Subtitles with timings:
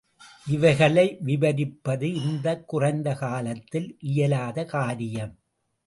[0.47, 5.33] இவைகளை விவரிப்பது இந்தக் குறைந்த காலத்தில் இயலாத காரியம்.